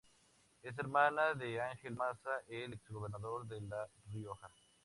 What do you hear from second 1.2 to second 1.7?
de